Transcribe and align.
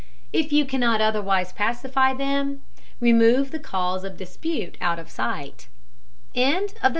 If 0.33 0.51
you 0.51 0.65
cannot 0.65 0.99
otherwise 0.99 1.53
pacify 1.53 2.15
them, 2.15 2.63
remove 2.99 3.51
the 3.51 3.59
cause 3.59 4.03
of 4.03 4.17
dispute 4.17 4.75
out 4.81 4.97
of 4.97 5.11
sight. 5.11 5.67